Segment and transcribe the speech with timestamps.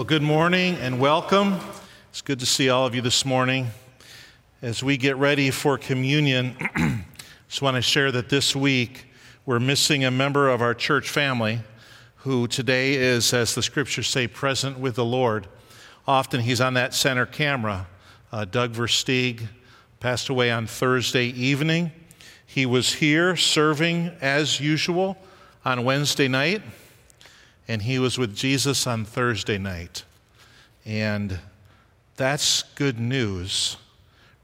[0.00, 1.58] Well, good morning and welcome.
[2.08, 3.66] It's good to see all of you this morning.
[4.62, 7.04] As we get ready for communion, I
[7.50, 9.04] just want to share that this week
[9.44, 11.60] we're missing a member of our church family
[12.16, 15.48] who today is, as the scriptures say, present with the Lord.
[16.08, 17.86] Often he's on that center camera.
[18.32, 19.48] Uh, Doug Versteeg
[20.00, 21.92] passed away on Thursday evening.
[22.46, 25.18] He was here serving as usual
[25.62, 26.62] on Wednesday night
[27.70, 30.02] and he was with Jesus on Thursday night.
[30.84, 31.38] And
[32.16, 33.76] that's good news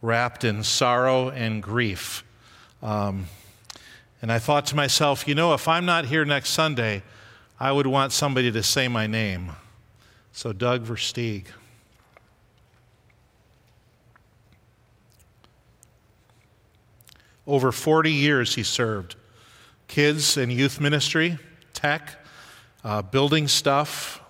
[0.01, 2.23] wrapped in sorrow and grief.
[2.85, 3.27] Um,
[4.23, 7.03] and I thought to myself, you know, if I'm not here next Sunday,
[7.59, 9.51] I would want somebody to say my name.
[10.31, 11.47] So, Doug Versteeg.
[17.45, 19.17] Over 40 years he served
[19.89, 21.39] kids and youth ministry,
[21.73, 22.21] tech,
[22.87, 24.23] uh, building stuff,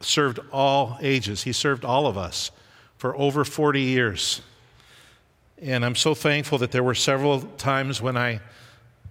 [0.00, 1.42] served all ages.
[1.42, 2.50] He served all of us
[2.96, 4.40] for over 40 years.
[5.60, 8.40] And I'm so thankful that there were several times when I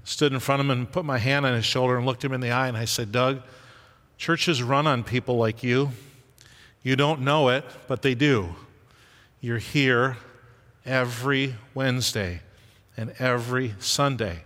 [0.04, 2.34] stood in front of him and put my hand on his shoulder and looked him
[2.34, 3.44] in the eye and I said, Doug,
[4.18, 5.92] churches run on people like you.
[6.82, 8.56] You don't know it, but they do.
[9.42, 10.18] You're here
[10.88, 12.42] every Wednesday
[12.98, 14.44] and every Sunday.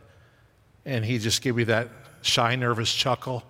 [0.83, 1.87] And he just gave me that
[2.21, 3.45] shy, nervous chuckle.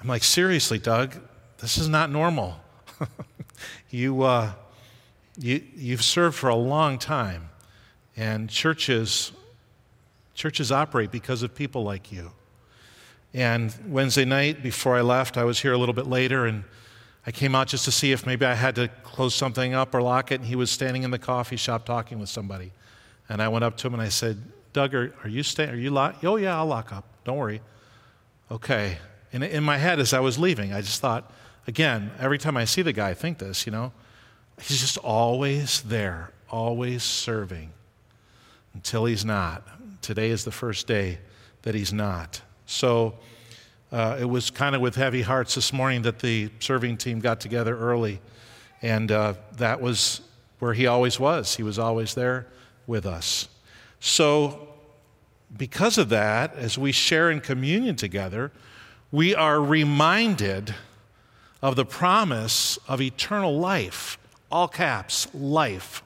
[0.00, 1.16] I'm like, seriously, Doug,
[1.58, 2.56] this is not normal.
[3.90, 4.52] you, uh,
[5.38, 7.50] you, you've served for a long time,
[8.16, 9.32] and churches,
[10.34, 12.30] churches operate because of people like you.
[13.34, 16.64] And Wednesday night, before I left, I was here a little bit later, and
[17.26, 20.00] I came out just to see if maybe I had to close something up or
[20.00, 22.72] lock it, and he was standing in the coffee shop talking with somebody.
[23.28, 24.40] And I went up to him and I said,
[24.72, 25.70] Doug, are, are you staying?
[25.70, 26.24] Are you locked?
[26.24, 27.04] Oh, yeah, I'll lock up.
[27.24, 27.60] Don't worry.
[28.50, 28.98] Okay.
[29.32, 31.30] And in my head, as I was leaving, I just thought,
[31.66, 33.92] again, every time I see the guy, I think this, you know,
[34.60, 37.72] he's just always there, always serving
[38.74, 39.66] until he's not.
[40.02, 41.18] Today is the first day
[41.62, 42.40] that he's not.
[42.66, 43.14] So
[43.90, 47.40] uh, it was kind of with heavy hearts this morning that the serving team got
[47.40, 48.20] together early.
[48.82, 50.20] And uh, that was
[50.58, 51.56] where he always was.
[51.56, 52.46] He was always there
[52.86, 53.48] with us.
[54.00, 54.68] So,
[55.56, 58.52] because of that, as we share in communion together,
[59.10, 60.74] we are reminded
[61.62, 64.18] of the promise of eternal life.
[64.50, 66.02] All caps, life.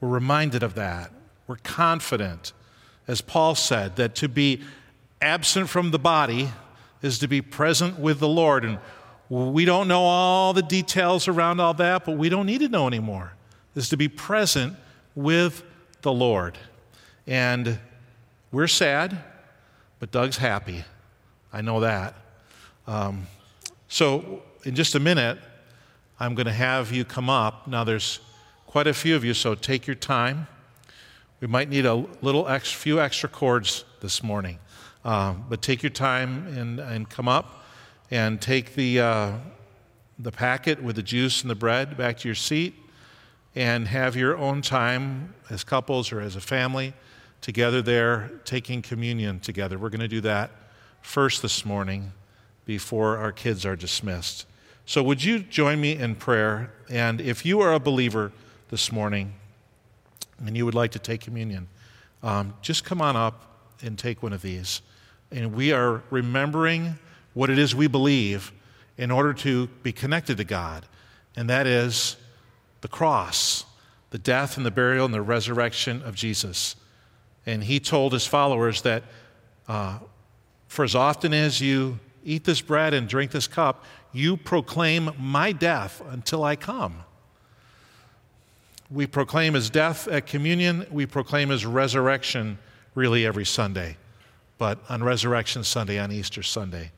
[0.00, 1.10] We're reminded of that.
[1.46, 2.52] We're confident,
[3.06, 4.62] as Paul said, that to be
[5.20, 6.50] absent from the body
[7.02, 8.64] is to be present with the Lord.
[8.64, 8.78] And
[9.28, 12.86] we don't know all the details around all that, but we don't need to know
[12.86, 13.32] anymore.
[13.74, 14.74] Is to be present
[15.14, 15.62] with
[16.02, 16.58] the Lord.
[17.26, 17.78] And
[18.50, 19.18] we're sad,
[20.00, 20.84] but Doug's happy.
[21.52, 22.14] I know that.
[22.86, 23.26] Um,
[23.88, 25.38] so, in just a minute,
[26.20, 27.66] I'm going to have you come up.
[27.66, 28.20] Now, there's
[28.66, 30.46] quite a few of you, so take your time.
[31.40, 34.58] We might need a little extra, few extra chords this morning,
[35.04, 37.64] um, but take your time and, and come up
[38.10, 39.32] and take the, uh,
[40.18, 42.74] the packet with the juice and the bread back to your seat
[43.54, 46.92] and have your own time as couples or as a family
[47.40, 49.78] together there taking communion together.
[49.78, 50.50] We're going to do that
[51.02, 52.12] first this morning
[52.64, 54.46] before our kids are dismissed.
[54.84, 56.72] So, would you join me in prayer?
[56.88, 58.32] And if you are a believer
[58.70, 59.34] this morning
[60.38, 61.68] and you would like to take communion,
[62.22, 63.44] um, just come on up
[63.82, 64.82] and take one of these.
[65.30, 66.98] And we are remembering
[67.34, 68.52] what it is we believe
[68.96, 70.84] in order to be connected to God,
[71.36, 72.16] and that is
[72.80, 73.64] the cross,
[74.10, 76.74] the death and the burial and the resurrection of Jesus.
[77.46, 79.04] And he told his followers that
[79.68, 79.98] uh,
[80.68, 85.52] for as often as you eat this bread and drink this cup, you proclaim my
[85.52, 87.02] death until I come.
[88.90, 92.58] We proclaim his death at communion, we proclaim his resurrection
[92.94, 93.96] really every Sunday,
[94.56, 96.90] but on Resurrection Sunday, on Easter Sunday.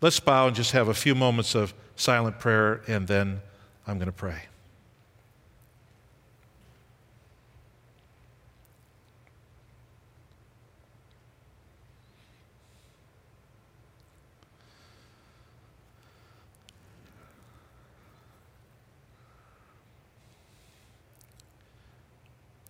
[0.00, 3.40] Let's bow and just have a few moments of silent prayer, and then
[3.86, 4.42] I'm going to pray.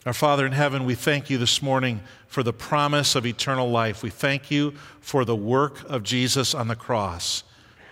[0.07, 4.03] Our Father in heaven, we thank you this morning for the promise of eternal life.
[4.03, 7.43] We thank you for the work of Jesus on the cross,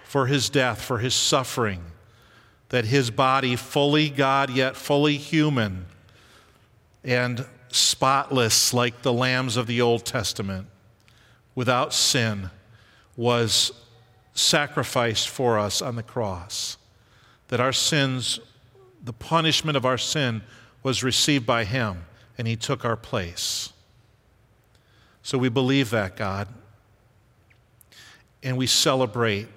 [0.05, 1.83] for his death, for his suffering,
[2.69, 5.87] that his body, fully God yet fully human,
[7.03, 10.69] and spotless like the lambs of the Old Testament,
[11.57, 12.51] without sin,
[13.17, 13.73] was
[14.33, 16.77] sacrificed for us on the cross.
[17.49, 18.41] that our sins,
[19.05, 20.43] the punishment of our sin,
[20.87, 22.05] was received by Him,
[22.39, 23.73] and He took our place.
[25.21, 26.47] So we believe that, God.
[28.41, 29.49] And we celebrate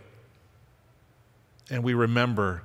[1.69, 2.63] and we remember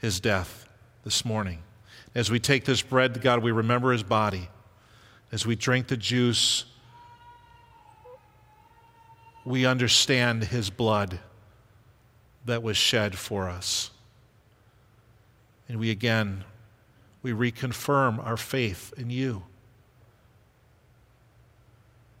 [0.00, 0.66] His death
[1.04, 1.58] this morning.
[2.14, 4.48] As we take this bread, God, we remember His body.
[5.30, 6.64] As we drink the juice,
[9.44, 11.20] we understand His blood
[12.46, 13.90] that was shed for us.
[15.68, 16.44] And we again,
[17.22, 19.42] we reconfirm our faith in you.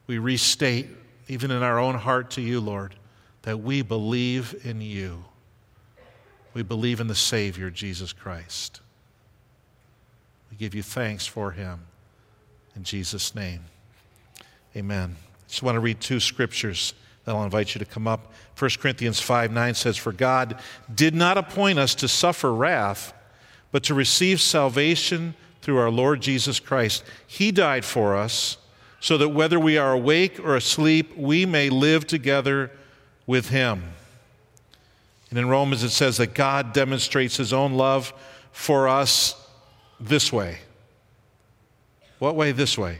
[0.06, 0.88] We restate,
[1.28, 2.94] even in our own heart to you, Lord,
[3.42, 5.24] that we believe in you.
[6.54, 8.80] We believe in the Savior, Jesus Christ.
[10.50, 11.80] We give you thanks for him.
[12.76, 13.64] In Jesus' name,
[14.76, 15.16] amen.
[15.18, 16.94] I just want to read two scriptures
[17.24, 18.32] that I'll invite you to come up.
[18.58, 20.58] 1 Corinthians 5 9 says, For God
[20.92, 23.12] did not appoint us to suffer wrath,
[23.72, 27.02] but to receive salvation through our Lord Jesus Christ.
[27.26, 28.58] He died for us,
[29.00, 32.70] so that whether we are awake or asleep, we may live together
[33.26, 33.82] with Him.
[35.30, 38.12] And in Romans, it says that God demonstrates His own love
[38.52, 39.34] for us
[39.98, 40.58] this way.
[42.18, 42.52] What way?
[42.52, 42.98] This way.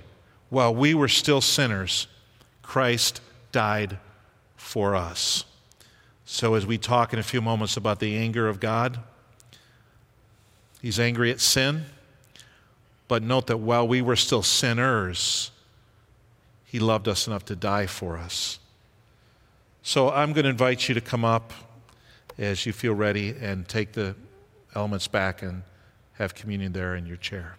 [0.49, 2.07] While we were still sinners,
[2.63, 3.21] Christ
[3.53, 3.99] died
[4.57, 5.45] for us.
[6.25, 8.99] So, as we talk in a few moments about the anger of God,
[10.83, 11.85] He's angry at sin.
[13.07, 15.51] But note that while we were still sinners,
[16.65, 18.59] He loved us enough to die for us.
[19.83, 21.53] So, I'm going to invite you to come up
[22.39, 24.15] as you feel ready and take the
[24.75, 25.63] elements back and
[26.15, 27.57] have communion there in your chair.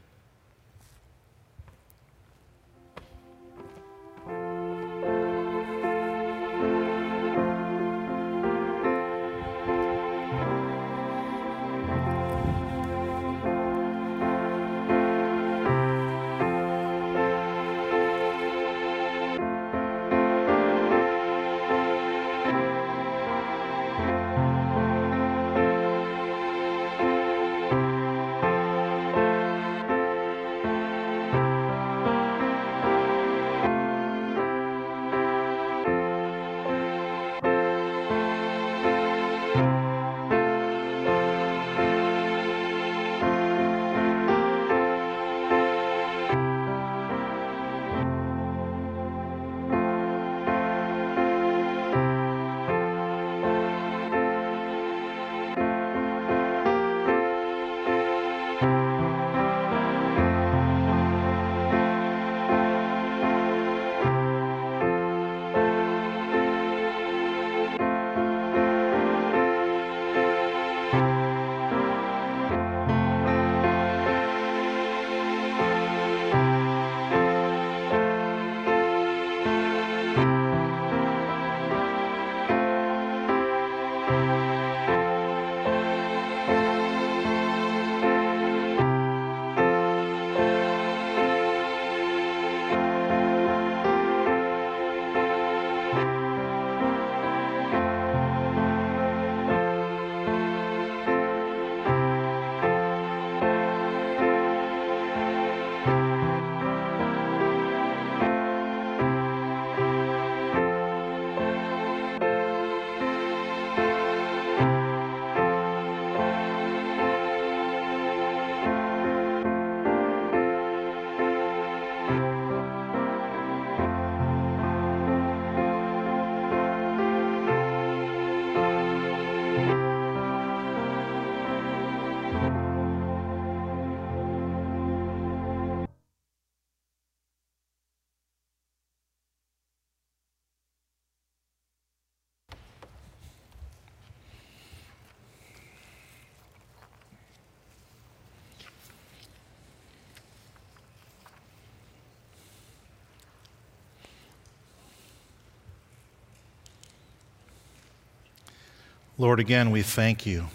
[159.18, 160.48] Lord, again, we thank you.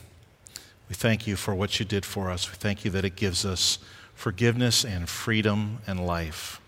[0.88, 2.50] We thank you for what you did for us.
[2.50, 3.79] We thank you that it gives us
[4.15, 6.61] forgiveness and freedom and life.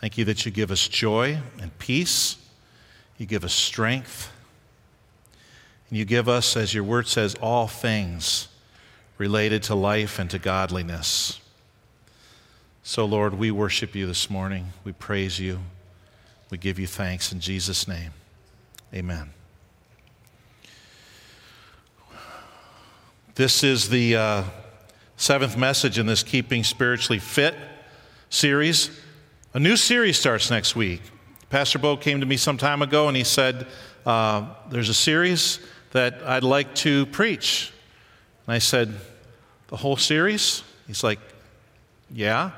[0.00, 2.36] Thank you that you give us joy and peace.
[3.16, 4.30] You give us strength.
[5.88, 8.48] And you give us, as your word says, all things
[9.16, 11.40] related to life and to godliness.
[12.82, 14.68] So, Lord, we worship you this morning.
[14.84, 15.60] We praise you.
[16.50, 18.10] We give you thanks in Jesus' name.
[18.94, 19.30] Amen.
[23.36, 24.44] This is the uh,
[25.16, 27.54] seventh message in this Keeping Spiritually Fit
[28.28, 28.90] series.
[29.54, 31.00] A new series starts next week.
[31.48, 33.68] Pastor Bo came to me some time ago and he said,
[34.04, 35.60] uh, There's a series
[35.92, 37.72] that I'd like to preach.
[38.46, 38.96] And I said,
[39.68, 40.64] The whole series?
[40.88, 41.20] He's like,
[42.12, 42.50] Yeah.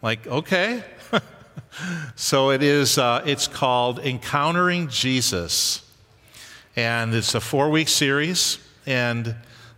[0.00, 0.84] Like, okay.
[2.14, 5.82] so it is, uh, it's called Encountering Jesus.
[6.76, 8.60] And it's a four week series.
[8.86, 9.34] And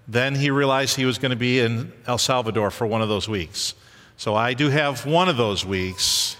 [0.09, 3.29] then he realized he was going to be in El Salvador for one of those
[3.29, 3.75] weeks.
[4.17, 6.37] So I do have one of those weeks,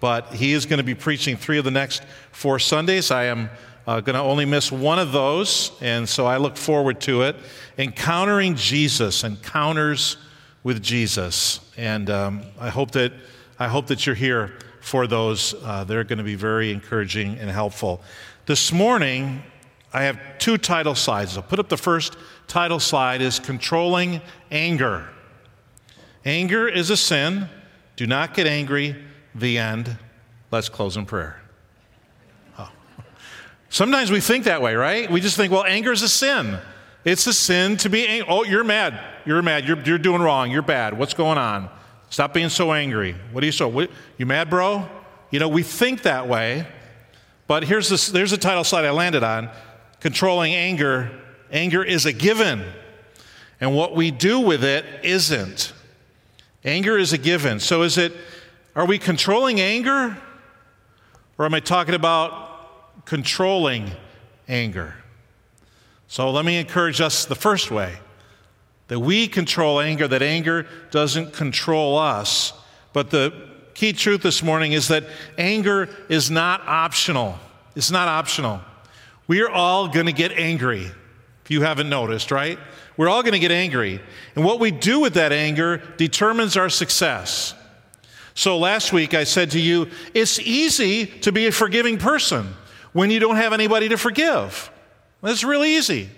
[0.00, 2.02] but he is going to be preaching three of the next
[2.32, 3.10] four Sundays.
[3.10, 3.50] I am
[3.86, 7.36] uh, going to only miss one of those, and so I look forward to it.
[7.78, 10.16] Encountering Jesus, encounters
[10.62, 13.12] with Jesus, and um, I hope that
[13.58, 15.54] I hope that you're here for those.
[15.62, 18.02] Uh, they're going to be very encouraging and helpful.
[18.46, 19.42] This morning,
[19.94, 21.36] I have two title slides.
[21.36, 22.16] I'll put up the first
[22.48, 24.20] title slide is Controlling
[24.50, 25.08] Anger.
[26.24, 27.48] Anger is a sin.
[27.94, 28.96] Do not get angry.
[29.36, 29.96] The end.
[30.50, 31.40] Let's close in prayer.
[32.58, 32.68] Oh.
[33.68, 35.08] Sometimes we think that way, right?
[35.08, 36.58] We just think, well, anger is a sin.
[37.04, 38.26] It's a sin to be angry.
[38.28, 38.98] Oh, you're mad.
[39.24, 39.64] You're mad.
[39.68, 40.50] You're, you're doing wrong.
[40.50, 40.98] You're bad.
[40.98, 41.70] What's going on?
[42.10, 43.14] Stop being so angry.
[43.30, 43.68] What are you so?
[43.68, 44.88] What, you mad, bro?
[45.30, 46.66] You know, we think that way.
[47.46, 49.50] But here's, this, there's the title slide I landed on
[50.04, 51.10] Controlling Anger
[51.50, 52.62] Anger is a given,
[53.58, 55.72] and what we do with it isn't.
[56.62, 57.58] Anger is a given.
[57.58, 58.12] So is it,
[58.76, 60.14] are we controlling anger?
[61.38, 63.92] Or am I talking about controlling
[64.46, 64.94] anger?
[66.08, 67.96] So let me encourage us the first way
[68.88, 72.52] that we control anger, that anger doesn't control us.
[72.92, 73.32] But the
[73.72, 75.04] key truth this morning is that
[75.38, 77.38] anger is not optional.
[77.74, 78.60] It's not optional.
[79.26, 80.90] We are all going to get angry
[81.44, 82.58] if you haven't noticed, right?
[82.96, 84.00] We're all going to get angry.
[84.34, 87.54] And what we do with that anger determines our success.
[88.34, 92.54] So last week I said to you, it's easy to be a forgiving person
[92.92, 94.70] when you don't have anybody to forgive.
[95.22, 96.08] It's really easy.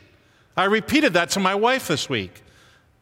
[0.57, 2.43] I repeated that to my wife this week.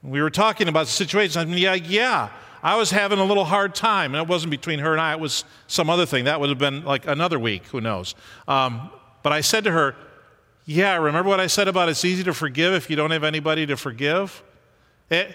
[0.02, 1.40] We were talking about the situation.
[1.40, 2.30] I mean, yeah, yeah,
[2.62, 4.14] I was having a little hard time.
[4.14, 6.24] And it wasn't between her and I, it was some other thing.
[6.24, 8.14] That would have been like another week, who knows.
[8.48, 8.90] Um,
[9.24, 9.96] but I said to her,
[10.66, 13.64] yeah, remember what I said about it's easy to forgive if you don't have anybody
[13.64, 14.42] to forgive?
[15.10, 15.34] It,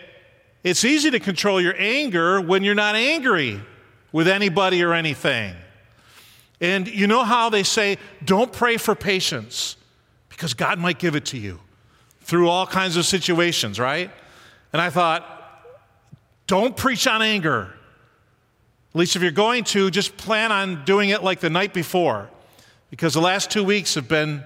[0.63, 3.59] it's easy to control your anger when you're not angry
[4.11, 5.55] with anybody or anything.
[6.61, 9.75] And you know how they say, don't pray for patience
[10.29, 11.59] because God might give it to you
[12.21, 14.11] through all kinds of situations, right?
[14.71, 15.25] And I thought,
[16.45, 17.73] don't preach on anger.
[18.93, 22.29] At least if you're going to, just plan on doing it like the night before
[22.89, 24.43] because the last two weeks have been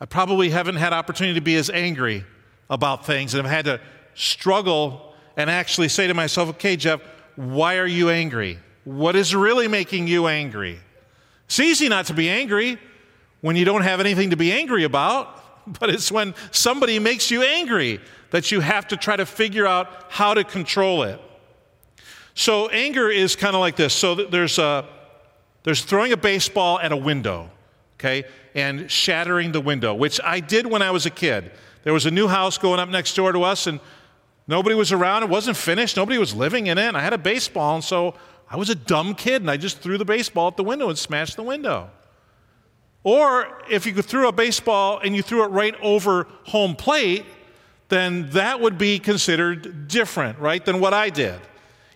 [0.00, 2.24] I probably haven't had opportunity to be as angry
[2.68, 3.80] about things and I've had to
[4.14, 7.00] struggle and actually say to myself, okay, Jeff,
[7.36, 8.58] why are you angry?
[8.84, 10.78] What is really making you angry?
[11.46, 12.78] It's easy not to be angry
[13.40, 15.40] when you don't have anything to be angry about,
[15.80, 19.88] but it's when somebody makes you angry that you have to try to figure out
[20.08, 21.20] how to control it.
[22.34, 23.94] So anger is kind of like this.
[23.94, 24.88] So there's a,
[25.62, 27.50] there's throwing a baseball at a window
[28.04, 31.50] okay, and shattering the window, which I did when I was a kid.
[31.82, 33.80] There was a new house going up next door to us, and
[34.46, 35.22] nobody was around.
[35.22, 36.86] It wasn't finished, nobody was living in it.
[36.86, 38.14] And I had a baseball, and so
[38.50, 40.98] I was a dumb kid, and I just threw the baseball at the window and
[40.98, 41.90] smashed the window.
[43.02, 47.26] Or if you threw a baseball and you threw it right over home plate,
[47.88, 51.38] then that would be considered different, right, than what I did.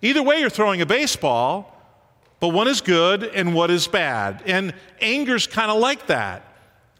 [0.03, 1.78] Either way, you're throwing a baseball,
[2.41, 4.43] but one is good and what is bad.
[4.47, 6.45] And anger's kind of like that.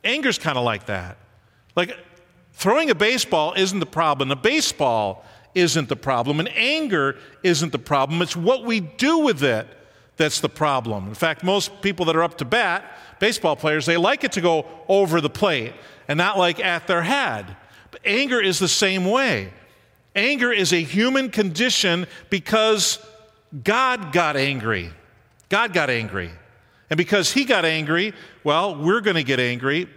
[0.05, 1.19] Anger's kind of like that.
[1.77, 1.97] Like
[2.53, 4.31] throwing a baseball isn't the problem.
[4.31, 6.41] A baseball isn't the problem.
[6.41, 8.21] And anger isn't the problem.
[8.23, 9.67] It's what we do with it
[10.19, 11.09] that's the problem.
[11.09, 12.85] In fact, most people that are up to bat,
[13.21, 15.73] baseball players, they like it to go over the plate
[16.09, 17.57] and not like at their head.
[17.91, 19.53] But anger is the same way.
[20.15, 22.99] Anger is a human condition because
[23.63, 24.91] God got angry.
[25.49, 26.31] God got angry.
[26.91, 28.15] And because he got angry,
[28.45, 29.89] well, we're going to get angry.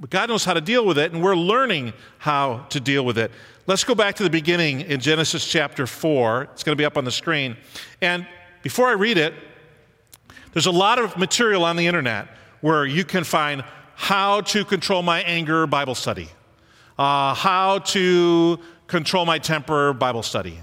[0.00, 3.18] But God knows how to deal with it, and we're learning how to deal with
[3.18, 3.30] it.
[3.66, 6.48] Let's go back to the beginning in Genesis chapter 4.
[6.52, 7.56] It's going to be up on the screen.
[8.00, 8.26] And
[8.62, 9.34] before I read it,
[10.52, 12.28] there's a lot of material on the internet
[12.60, 13.62] where you can find
[13.94, 16.28] how to control my anger Bible study,
[16.98, 20.58] uh, how to control my temper Bible study,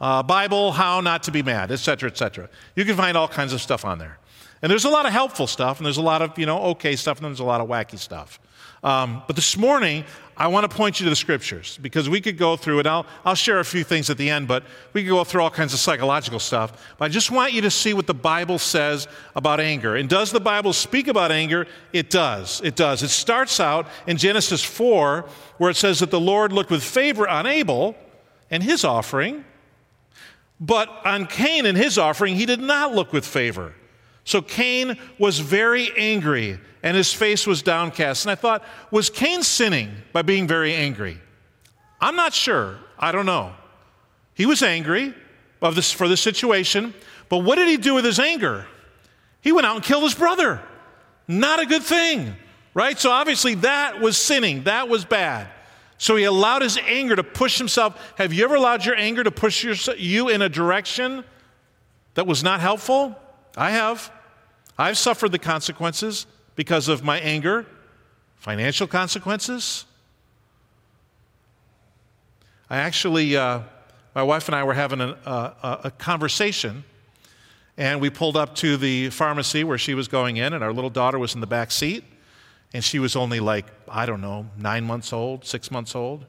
[0.00, 2.48] uh, Bible, how not to be mad, etc., etc.
[2.76, 4.18] You can find all kinds of stuff on there.
[4.62, 6.96] And there's a lot of helpful stuff, and there's a lot of, you know, okay
[6.96, 8.40] stuff, and there's a lot of wacky stuff.
[8.82, 10.04] Um, but this morning,
[10.36, 12.86] I want to point you to the scriptures because we could go through it.
[12.86, 14.62] I'll, I'll share a few things at the end, but
[14.92, 16.94] we could go through all kinds of psychological stuff.
[16.96, 19.96] But I just want you to see what the Bible says about anger.
[19.96, 21.66] And does the Bible speak about anger?
[21.92, 22.60] It does.
[22.62, 23.02] It does.
[23.02, 27.28] It starts out in Genesis 4, where it says that the Lord looked with favor
[27.28, 27.96] on Abel
[28.48, 29.44] and his offering,
[30.60, 33.74] but on Cain and his offering, he did not look with favor.
[34.24, 38.24] So Cain was very angry and his face was downcast.
[38.24, 41.18] And I thought, was Cain sinning by being very angry?
[42.00, 42.78] I'm not sure.
[42.98, 43.54] I don't know.
[44.34, 45.14] He was angry
[45.62, 46.94] of this, for the situation,
[47.28, 48.66] but what did he do with his anger?
[49.40, 50.60] He went out and killed his brother.
[51.26, 52.34] Not a good thing,
[52.74, 52.98] right?
[52.98, 54.64] So obviously that was sinning.
[54.64, 55.48] That was bad.
[55.98, 58.14] So he allowed his anger to push himself.
[58.16, 61.24] Have you ever allowed your anger to push your, you in a direction
[62.14, 63.16] that was not helpful?
[63.56, 64.12] I have.
[64.78, 67.66] I've suffered the consequences because of my anger,
[68.36, 69.84] financial consequences.
[72.70, 73.62] I actually, uh,
[74.14, 76.84] my wife and I were having a, a, a conversation,
[77.76, 80.90] and we pulled up to the pharmacy where she was going in, and our little
[80.90, 82.04] daughter was in the back seat,
[82.72, 86.26] and she was only like, I don't know, nine months old, six months old.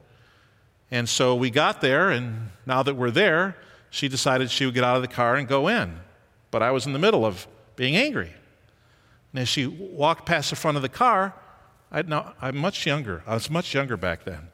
[0.92, 3.56] And so we got there, and now that we're there,
[3.90, 6.00] she decided she would get out of the car and go in.
[6.52, 8.34] But I was in the middle of being angry.
[9.34, 11.34] And as she walked past the front of the car,
[11.92, 13.24] I, now, I'm much younger.
[13.28, 14.48] I was much younger back then.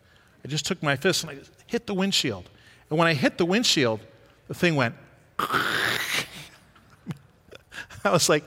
[0.43, 1.37] I just took my fist and I
[1.67, 2.49] hit the windshield.
[2.89, 3.99] And when I hit the windshield,
[4.47, 4.95] the thing went.
[5.39, 5.75] I
[8.11, 8.43] was like,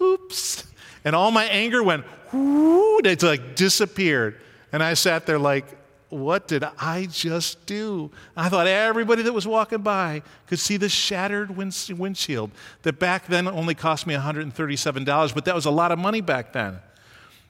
[0.00, 0.64] oops.
[1.04, 4.40] And all my anger went, whoo, it like disappeared.
[4.72, 5.66] And I sat there like,
[6.08, 8.10] what did I just do?
[8.36, 12.50] I thought everybody that was walking by could see the shattered windshield
[12.82, 16.52] that back then only cost me $137, but that was a lot of money back
[16.52, 16.78] then.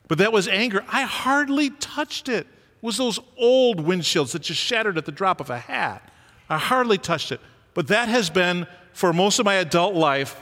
[0.07, 0.85] But that was anger.
[0.89, 2.47] I hardly touched it.
[2.47, 6.12] It was those old windshields that just shattered at the drop of a hat.
[6.49, 7.41] I hardly touched it.
[7.75, 10.38] But that has been, for most of my adult life,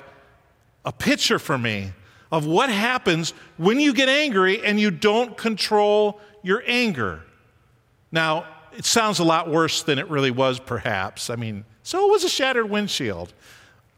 [0.84, 1.92] a picture for me
[2.32, 7.22] of what happens when you get angry and you don't control your anger.
[8.12, 11.30] Now, it sounds a lot worse than it really was, perhaps.
[11.30, 13.32] I mean, so it was a shattered windshield.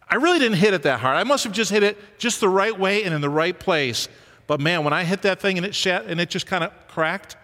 [0.09, 1.17] I really didn't hit it that hard.
[1.17, 4.09] I must have just hit it just the right way and in the right place.
[4.47, 6.73] But man, when I hit that thing and it shat and it just kind of
[6.89, 7.37] cracked,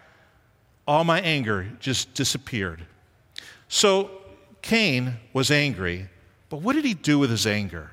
[0.86, 2.84] all my anger just disappeared.
[3.68, 4.10] So
[4.62, 6.08] Cain was angry,
[6.48, 7.92] but what did he do with his anger?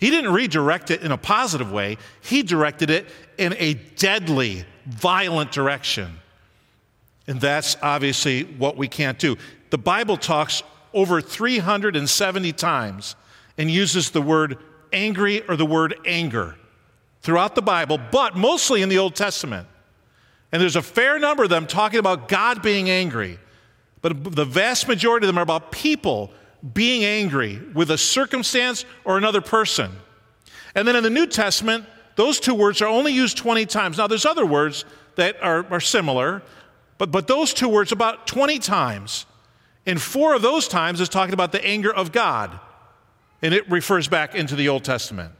[0.00, 3.06] He didn't redirect it in a positive way, he directed it
[3.38, 6.18] in a deadly, violent direction.
[7.26, 9.36] And that's obviously what we can't do.
[9.68, 13.14] The Bible talks over 370 times
[13.56, 14.58] and uses the word
[14.92, 16.56] angry or the word anger
[17.20, 19.68] throughout the Bible, but mostly in the Old Testament.
[20.50, 23.38] And there's a fair number of them talking about God being angry.
[24.02, 26.32] But the vast majority of them are about people
[26.72, 29.92] being angry with a circumstance or another person.
[30.74, 33.98] And then in the New Testament, those two words are only used 20 times.
[33.98, 34.84] Now, there's other words
[35.16, 36.42] that are, are similar,
[36.98, 39.26] but, but those two words about 20 times.
[39.86, 42.60] And four of those times is talking about the anger of God.
[43.42, 45.32] And it refers back into the Old Testament.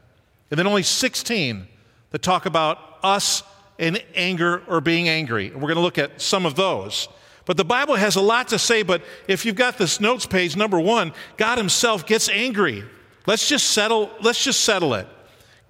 [0.49, 1.67] And then only 16
[2.09, 3.43] that talk about us
[3.77, 5.47] in anger or being angry.
[5.47, 7.07] And we're going to look at some of those.
[7.45, 10.55] But the Bible has a lot to say, but if you've got this notes page,
[10.55, 12.83] number one, God Himself gets angry.
[13.25, 15.07] Let's just settle, let's just settle it.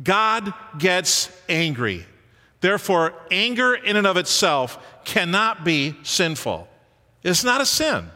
[0.03, 2.05] God gets angry.
[2.59, 6.67] Therefore, anger in and of itself cannot be sinful.
[7.23, 8.09] It's not a sin.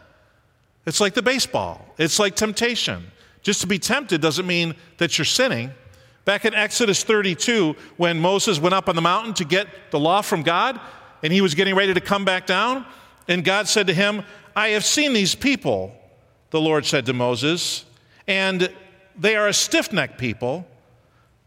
[0.85, 3.11] It's like the baseball, it's like temptation.
[3.41, 5.71] Just to be tempted doesn't mean that you're sinning.
[6.25, 10.21] Back in Exodus 32, when Moses went up on the mountain to get the law
[10.21, 10.79] from God,
[11.21, 12.85] and he was getting ready to come back down,
[13.27, 14.23] and God said to him,
[14.55, 15.95] I have seen these people,
[16.51, 17.85] the Lord said to Moses,
[18.27, 18.71] and
[19.17, 20.65] they are a stiff necked people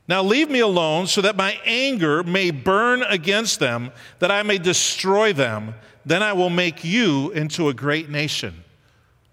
[0.08, 4.56] now leave me alone so that my anger may burn against them, that I may
[4.56, 5.74] destroy them.
[6.06, 8.64] Then I will make you into a great nation.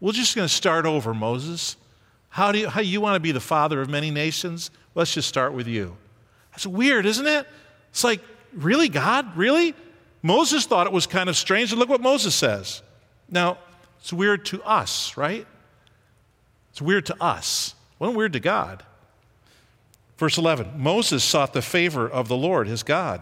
[0.02, 1.78] We're just going to start over, Moses.
[2.28, 4.70] How do you, how you want to be the father of many nations?
[4.94, 5.96] Let's just start with you.
[6.52, 7.48] That's weird, isn't it?
[7.92, 8.20] It's like,
[8.54, 9.38] really, God?
[9.38, 9.74] Really?
[10.26, 11.72] Moses thought it was kind of strange.
[11.72, 12.82] And look what Moses says.
[13.30, 13.60] Now,
[14.00, 15.46] it's weird to us, right?
[16.72, 17.76] It's weird to us.
[17.94, 18.82] It wasn't weird to God.
[20.18, 23.22] Verse 11 Moses sought the favor of the Lord his God.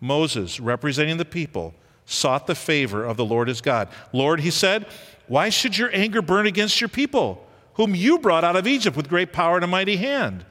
[0.00, 1.74] Moses, representing the people,
[2.06, 3.88] sought the favor of the Lord his God.
[4.12, 4.86] Lord, he said,
[5.28, 9.08] why should your anger burn against your people, whom you brought out of Egypt with
[9.08, 10.44] great power and a mighty hand?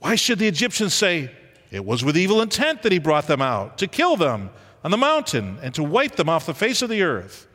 [0.00, 1.30] Why should the Egyptians say,
[1.70, 4.50] It was with evil intent that he brought them out, to kill them?
[4.86, 7.48] On the mountain and to wipe them off the face of the earth.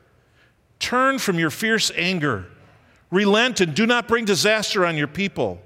[0.80, 2.46] Turn from your fierce anger.
[3.10, 5.62] Relent and do not bring disaster on your people.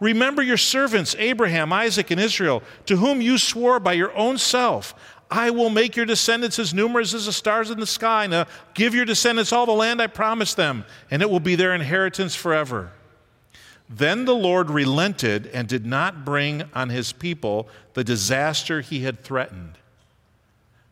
[0.00, 4.92] Remember your servants, Abraham, Isaac, and Israel, to whom you swore by your own self,
[5.30, 8.26] I will make your descendants as numerous as the stars in the sky.
[8.26, 11.76] Now give your descendants all the land I promised them, and it will be their
[11.76, 12.90] inheritance forever.
[13.88, 19.22] Then the Lord relented and did not bring on his people the disaster he had
[19.22, 19.78] threatened.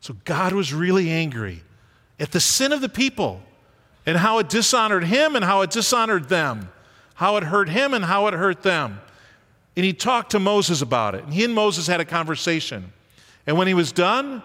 [0.03, 1.63] So God was really angry
[2.21, 3.41] at the sin of the people
[4.05, 6.69] and how it dishonored him and how it dishonored them,
[7.15, 9.01] how it hurt him and how it hurt them.
[9.77, 11.25] And he talked to Moses about it.
[11.25, 12.93] And he and Moses had a conversation.
[13.47, 14.43] And when he was done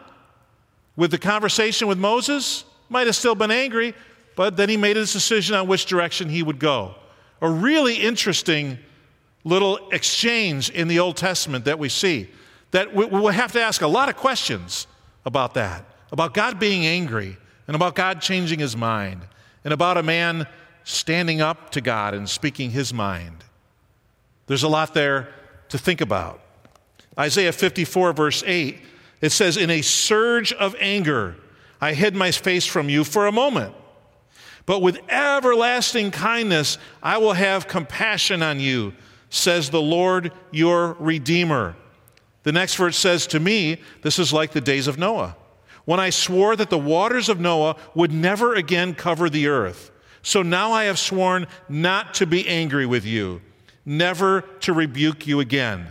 [0.96, 3.94] with the conversation with Moses, might have still been angry,
[4.36, 6.96] but then he made his decision on which direction he would go
[7.42, 8.78] a really interesting
[9.44, 12.30] little exchange in the Old Testament that we see.
[12.72, 14.88] That we, will have to ask a lot of questions
[15.28, 17.38] about that, about God being angry,
[17.68, 19.22] and about God changing his mind,
[19.64, 20.48] and about a man
[20.86, 23.44] standing up to God and speaking his mind.
[24.48, 25.28] There's a lot there
[25.68, 26.42] to think about.
[27.20, 28.80] Isaiah 54, verse 8,
[29.20, 31.36] it says, In a surge of anger,
[31.82, 33.76] I hid my face from you for a moment.
[34.66, 38.94] But with everlasting kindness, I will have compassion on you,
[39.30, 41.76] says the Lord your Redeemer.
[42.48, 45.36] The next verse says, To me, this is like the days of Noah,
[45.84, 49.92] when I swore that the waters of Noah would never again cover the earth.
[50.22, 53.42] So now I have sworn not to be angry with you,
[53.86, 55.88] never to rebuke you again.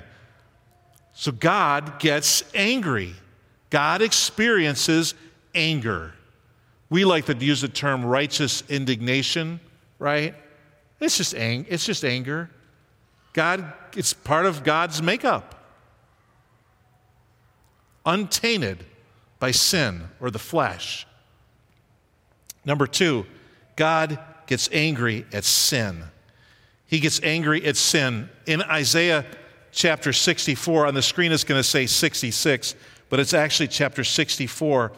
[1.12, 3.12] So God gets angry.
[3.68, 5.12] God experiences
[5.54, 6.14] anger.
[6.88, 9.60] We like to use the term righteous indignation,
[9.98, 10.34] right?
[11.00, 12.48] It's just, ang- it's just anger.
[13.34, 15.55] God, it's part of God's makeup.
[18.06, 18.84] Untainted
[19.38, 21.06] by sin or the flesh.
[22.64, 23.26] Number two,
[23.74, 26.04] God gets angry at sin.
[26.86, 28.28] He gets angry at sin.
[28.46, 29.26] In Isaiah
[29.72, 32.74] chapter 64, on the screen it's going to say 66,
[33.08, 34.92] but it's actually chapter 64.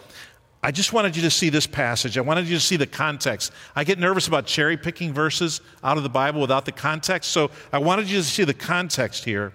[0.62, 2.18] I just wanted you to see this passage.
[2.18, 3.52] I wanted you to see the context.
[3.76, 7.50] I get nervous about cherry picking verses out of the Bible without the context, so
[7.72, 9.52] I wanted you to see the context here.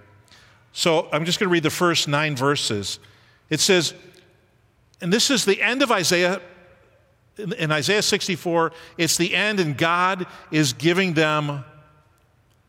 [0.71, 2.99] So I'm just going to read the first nine verses.
[3.53, 3.93] It says,
[4.99, 6.41] and this is the end of Isaiah,
[7.37, 11.63] in Isaiah 64, it's the end, and God is giving them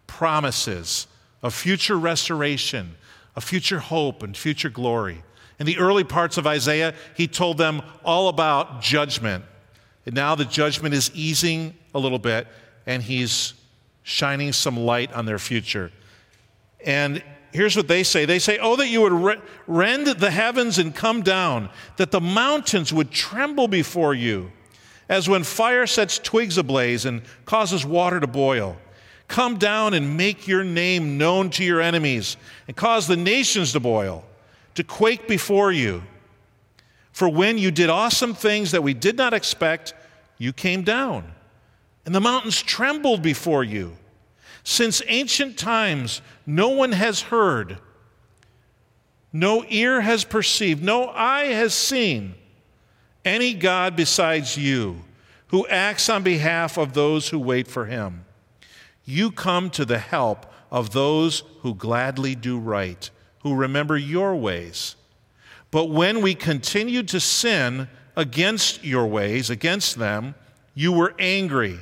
[0.06, 1.06] promises
[1.42, 2.96] of future restoration,
[3.34, 5.24] of future hope, and future glory.
[5.58, 9.42] In the early parts of Isaiah, he told them all about judgment.
[10.04, 12.46] And now the judgment is easing a little bit,
[12.84, 13.54] and he's
[14.02, 15.90] shining some light on their future.
[16.84, 17.22] And
[17.54, 21.22] here's what they say they say, Oh, that you would rend the heavens and come
[21.22, 24.52] down, that the mountains would tremble before you,
[25.08, 28.76] as when fire sets twigs ablaze and causes water to boil.
[29.28, 32.36] Come down and make your name known to your enemies,
[32.68, 34.24] and cause the nations to boil
[34.74, 36.02] to quake before you.
[37.12, 39.94] For when you did awesome things that we did not expect,
[40.36, 41.32] you came down,
[42.04, 43.96] and the mountains trembled before you.
[44.64, 47.78] Since ancient times, no one has heard,
[49.32, 52.34] no ear has perceived, no eye has seen
[53.24, 55.04] any God besides you
[55.48, 58.24] who acts on behalf of those who wait for him.
[59.04, 63.08] You come to the help of those who gladly do right
[63.44, 64.96] who remember your ways.
[65.70, 70.34] But when we continued to sin against your ways, against them,
[70.74, 71.78] you were angry.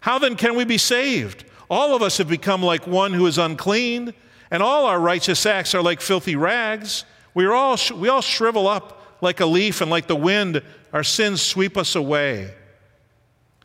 [0.00, 1.44] How then can we be saved?
[1.70, 4.14] All of us have become like one who is unclean,
[4.50, 7.04] and all our righteous acts are like filthy rags.
[7.34, 11.04] We, are all, we all shrivel up like a leaf, and like the wind, our
[11.04, 12.54] sins sweep us away.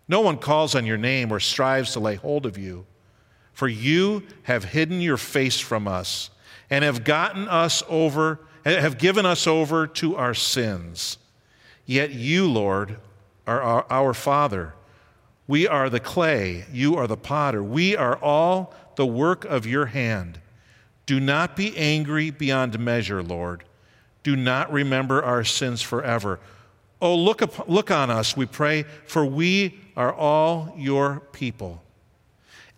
[0.07, 2.85] No one calls on your name or strives to lay hold of you,
[3.53, 6.29] for you have hidden your face from us
[6.69, 11.17] and have gotten us over, have given us over to our sins.
[11.85, 12.97] Yet you, Lord,
[13.45, 14.73] are our, our Father.
[15.47, 17.61] We are the clay, you are the potter.
[17.61, 20.39] We are all the work of your hand.
[21.05, 23.63] Do not be angry beyond measure, Lord.
[24.23, 26.39] Do not remember our sins forever.
[27.01, 31.81] Oh, look, up, look on us, we pray, for we are all your people.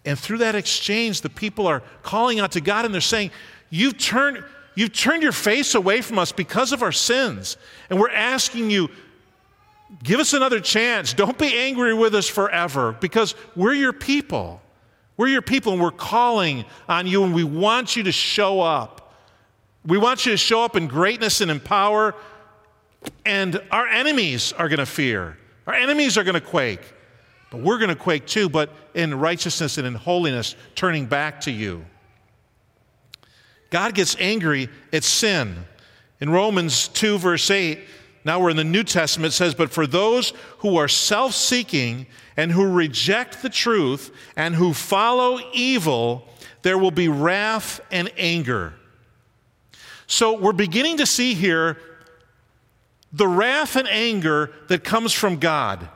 [0.04, 3.32] And through that exchange, the people are calling out to God and they're saying,
[3.70, 4.44] You've turned,
[4.76, 7.58] you've turned your face away from us because of our sins.
[7.90, 8.90] And we're asking you,
[10.04, 11.14] give us another chance.
[11.14, 14.62] Don't be angry with us forever because we're your people.
[15.18, 19.14] We're your people and we're calling on you and we want you to show up.
[19.86, 22.16] We want you to show up in greatness and in power
[23.26, 25.38] And our enemies are going to fear.
[25.68, 26.82] Our enemies are going to quake.
[27.52, 31.52] But we're going to quake too, but in righteousness and in holiness, turning back to
[31.52, 31.86] you.
[33.70, 35.56] God gets angry at sin.
[36.20, 37.80] In Romans 2, verse 8,
[38.26, 42.08] now we're in the New Testament, it says, But for those who are self seeking
[42.36, 46.28] and who reject the truth and who follow evil,
[46.64, 48.74] there will be wrath and anger.
[50.08, 51.78] So we're beginning to see here
[53.14, 55.88] the wrath and anger that comes from God.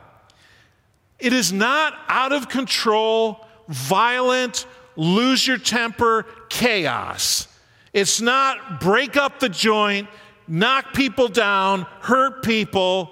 [1.18, 7.48] It is not out of control, violent, lose your temper chaos.
[7.92, 10.08] It's not break up the joint,
[10.50, 13.10] knock people down, hurt people.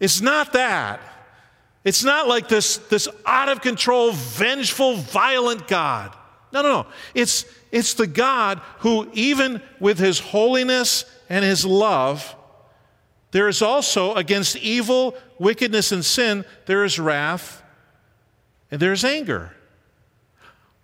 [0.00, 1.00] It's not that.
[1.84, 6.16] It's not like this, this out of control, vengeful, violent God.
[6.52, 6.86] No, no, no.
[7.14, 12.34] It's, it's the God who, even with his holiness and his love,
[13.32, 17.62] there is also against evil, wickedness, and sin, there is wrath
[18.70, 19.54] and there is anger.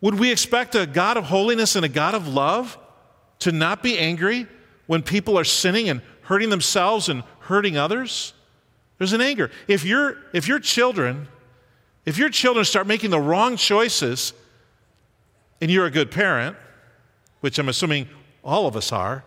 [0.01, 2.77] Would we expect a God of holiness and a God of love
[3.41, 4.47] to not be angry
[4.91, 8.35] when people are sinning and hurting themselves and hurting others?
[8.99, 9.49] There's an anger.
[9.69, 11.29] If, you if your children,
[12.05, 14.33] if your children start making the wrong choices,
[15.61, 16.57] and you're a good parent,
[17.39, 18.09] which I'm assuming
[18.43, 19.23] all of us are,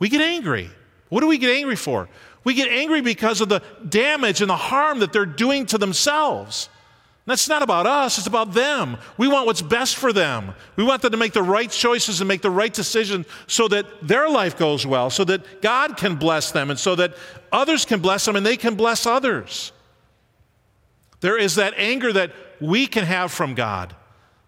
[0.00, 0.70] we get angry.
[1.08, 2.08] What do we get angry for?
[2.42, 6.68] We get angry because of the damage and the harm that they're doing to themselves.
[7.26, 8.96] That's not about us, it's about them.
[9.18, 10.54] We want what's best for them.
[10.76, 13.84] We want them to make the right choices and make the right decisions so that
[14.00, 17.14] their life goes well, so that God can bless them, and so that
[17.50, 19.72] others can bless them and they can bless others.
[21.20, 23.96] There is that anger that we can have from God.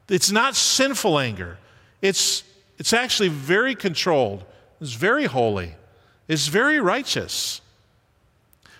[0.09, 1.59] It's not sinful anger,
[2.01, 2.45] it's,
[2.79, 4.45] it's actually very controlled,
[4.81, 5.75] it's very holy,
[6.29, 7.61] it's very righteous.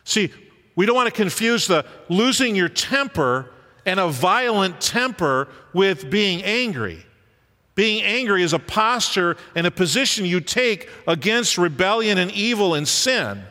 [0.05, 0.33] See,
[0.77, 3.51] we don't want to confuse the losing your temper
[3.89, 7.03] and a violent temper with being angry.
[7.75, 12.87] Being angry is a posture and a position you take against rebellion and evil and
[12.87, 13.43] sin.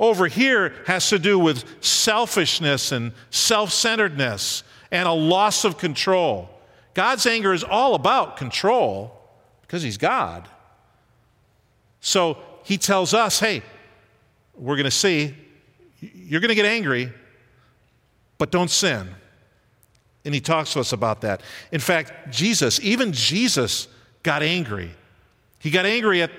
[0.00, 6.50] Over here has to do with selfishness and self centeredness and a loss of control.
[6.94, 9.16] God's anger is all about control
[9.62, 10.48] because He's God.
[12.00, 13.62] So He tells us, hey,
[14.56, 15.36] we're going to see,
[16.00, 17.12] you're going to get angry,
[18.38, 19.08] but don't sin.
[20.24, 21.42] And he talks to us about that.
[21.72, 23.88] In fact, Jesus, even Jesus
[24.22, 24.90] got angry.
[25.58, 26.30] He got angry at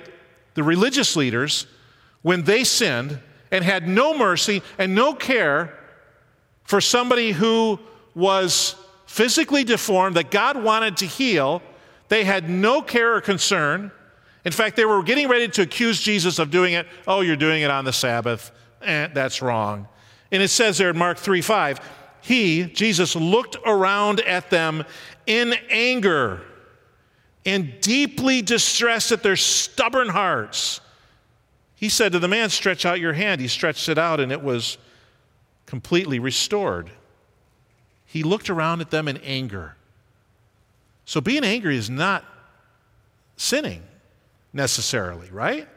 [0.53, 1.67] the religious leaders
[2.21, 3.19] when they sinned
[3.51, 5.77] and had no mercy and no care
[6.63, 7.79] for somebody who
[8.13, 11.61] was physically deformed that God wanted to heal.
[12.09, 13.91] They had no care or concern.
[14.45, 16.87] In fact, they were getting ready to accuse Jesus of doing it.
[17.07, 18.51] Oh, you're doing it on the Sabbath.
[18.81, 19.87] Eh, that's wrong.
[20.31, 21.79] And it says there in Mark 3 5,
[22.21, 24.83] he, Jesus, looked around at them
[25.25, 26.41] in anger
[27.45, 30.81] and deeply distressed at their stubborn hearts.
[31.75, 33.39] He said to the man, Stretch out your hand.
[33.41, 34.77] He stretched it out, and it was
[35.65, 36.89] completely restored.
[38.05, 39.75] He looked around at them in anger.
[41.05, 42.25] So being angry is not
[43.37, 43.83] sinning
[44.51, 45.67] necessarily, right?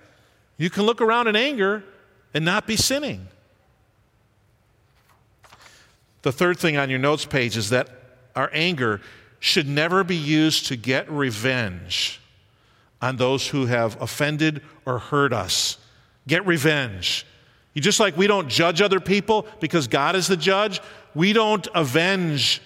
[0.56, 1.84] You can look around in anger
[2.34, 3.28] and not be sinning.
[6.22, 7.88] The third thing on your notes page is that
[8.34, 9.00] our anger
[9.40, 12.20] should never be used to get revenge
[13.00, 15.78] on those who have offended or hurt us.
[16.28, 17.26] Get revenge.
[17.74, 20.80] You just like we don't judge other people because God is the judge,
[21.14, 22.62] we don't avenge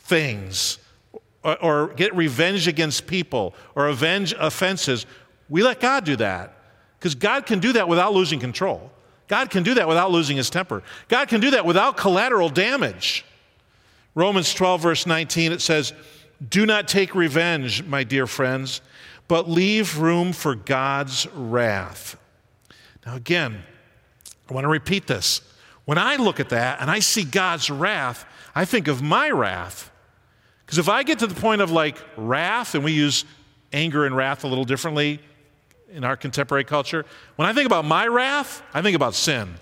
[0.00, 0.78] things
[1.42, 5.06] or, or get revenge against people or avenge offenses.
[5.48, 6.54] We let God do that
[6.98, 8.90] because God can do that without losing control.
[9.28, 10.82] God can do that without losing his temper.
[11.08, 13.24] God can do that without collateral damage.
[14.14, 15.92] Romans 12, verse 19, it says,
[16.48, 18.80] Do not take revenge, my dear friends,
[19.28, 22.16] but leave room for God's wrath.
[23.06, 23.62] Now, again,
[24.48, 25.42] I want to repeat this.
[25.84, 29.90] When I look at that and I see God's wrath, I think of my wrath.
[30.64, 33.24] Because if I get to the point of like wrath, and we use
[33.72, 35.20] anger and wrath a little differently
[35.90, 37.04] in our contemporary culture.
[37.36, 39.54] When I think about my wrath, I think about sin.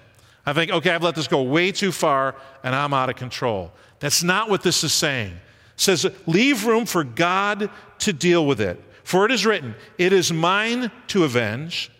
[0.44, 3.72] I think, okay, I've let this go way too far and I'm out of control.
[3.98, 5.32] That's not what this is saying.
[5.32, 5.40] It
[5.80, 8.82] says, leave room for God to deal with it.
[9.04, 11.90] For it is written, It is mine to avenge.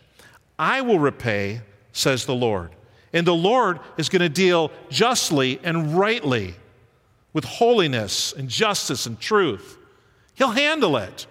[0.59, 1.61] I will repay,
[1.93, 2.71] says the Lord.
[3.13, 6.57] And the Lord is going to deal justly and rightly
[7.33, 9.79] with holiness and justice and truth.
[10.35, 11.27] He'll handle it.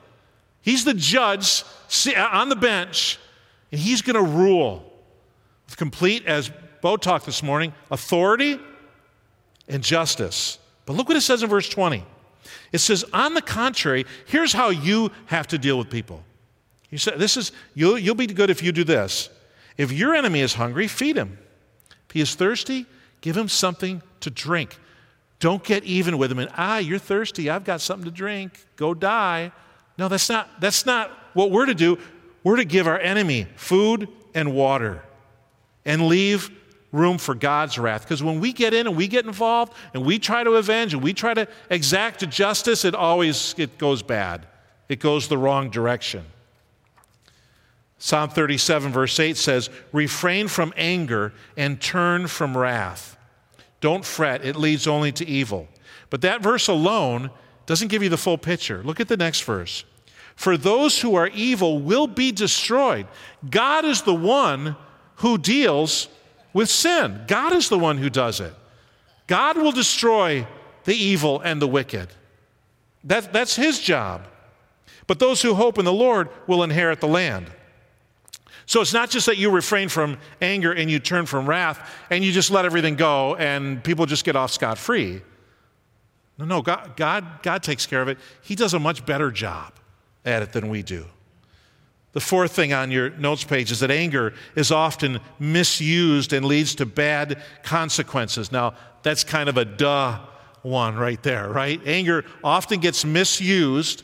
[0.65, 1.63] He's the judge
[2.17, 3.19] on the bench,
[3.71, 4.91] and he's going to rule
[5.67, 6.51] with complete, as
[6.81, 8.59] Bo talked this morning, authority
[9.67, 10.57] and justice.
[10.87, 12.03] But look what it says in verse 20.
[12.71, 16.23] It says, on the contrary, here's how you have to deal with people.
[16.89, 19.29] You said, this is, you'll, you'll be good if you do this.
[19.77, 21.37] If your enemy is hungry, feed him.
[22.09, 22.87] If he is thirsty,
[23.21, 24.79] give him something to drink.
[25.39, 27.51] Don't get even with him and, ah, you're thirsty.
[27.51, 28.65] I've got something to drink.
[28.77, 29.51] Go die.
[29.97, 31.97] No, that's not, that's not what we're to do.
[32.43, 35.03] We're to give our enemy food and water
[35.85, 36.51] and leave
[36.91, 38.03] room for God's wrath.
[38.03, 41.03] Because when we get in and we get involved and we try to avenge and
[41.03, 44.47] we try to exact justice, it always it goes bad.
[44.87, 46.25] It goes the wrong direction.
[47.97, 53.17] Psalm 37, verse 8 says, Refrain from anger and turn from wrath.
[53.81, 55.67] Don't fret, it leads only to evil.
[56.09, 57.31] But that verse alone
[57.65, 58.81] doesn't give you the full picture.
[58.83, 59.83] Look at the next verse.
[60.35, 63.07] For those who are evil will be destroyed.
[63.49, 64.75] God is the one
[65.17, 66.09] who deals
[66.53, 67.21] with sin.
[67.27, 68.53] God is the one who does it.
[69.27, 70.45] God will destroy
[70.83, 72.09] the evil and the wicked.
[73.05, 74.27] That, that's his job.
[75.07, 77.51] But those who hope in the Lord will inherit the land.
[78.65, 82.23] So it's not just that you refrain from anger and you turn from wrath and
[82.23, 85.21] you just let everything go and people just get off scot free.
[86.37, 88.17] No, no, God, God, God takes care of it.
[88.41, 89.73] He does a much better job
[90.25, 91.05] at it than we do.
[92.11, 96.75] The fourth thing on your notes page is that anger is often misused and leads
[96.75, 98.51] to bad consequences.
[98.51, 100.19] Now, that's kind of a duh
[100.61, 101.79] one right there, right?
[101.85, 104.03] Anger often gets misused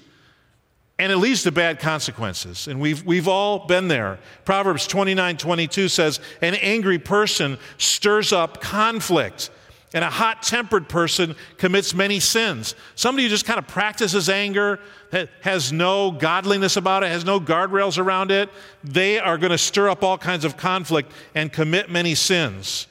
[1.00, 2.68] and it leads to bad consequences.
[2.68, 4.20] And we've, we've all been there.
[4.46, 9.50] Proverbs 29 22 says, An angry person stirs up conflict
[9.94, 12.76] and a hot tempered person commits many sins.
[12.96, 14.80] Somebody who just kind of practices anger,
[15.12, 18.50] that has no godliness about it, has no guardrails around it,
[18.84, 22.88] they are going to stir up all kinds of conflict and commit many sins.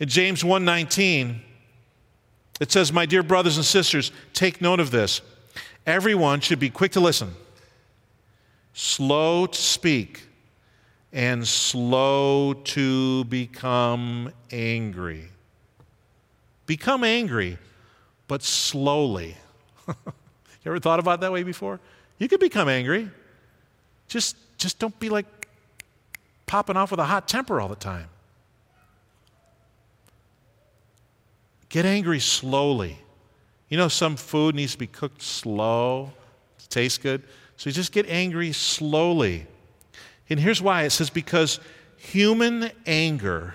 [0.00, 1.42] In James 1:19,
[2.60, 5.20] it says, "My dear brothers and sisters, take note of this.
[5.86, 7.34] Everyone should be quick to listen,
[8.72, 10.24] slow to speak,
[11.12, 15.31] and slow to become angry."
[16.66, 17.58] Become angry,
[18.28, 19.36] but slowly.
[19.88, 19.94] you
[20.66, 21.80] ever thought about that way before?
[22.18, 23.10] You could become angry.
[24.08, 25.26] Just, just don't be like
[26.46, 28.08] popping off with a hot temper all the time.
[31.68, 32.98] Get angry slowly.
[33.70, 36.12] You know, some food needs to be cooked slow
[36.58, 37.22] to taste good.
[37.56, 39.46] So you just get angry slowly.
[40.28, 41.58] And here's why it says, because
[41.96, 43.54] human anger,